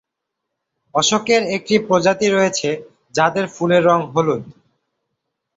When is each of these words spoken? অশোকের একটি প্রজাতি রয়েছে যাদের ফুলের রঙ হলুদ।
অশোকের 0.95 1.41
একটি 1.55 1.75
প্রজাতি 1.87 2.27
রয়েছে 2.29 2.69
যাদের 3.15 3.45
ফুলের 3.55 3.81
রঙ 3.85 3.99
হলুদ। 4.13 4.43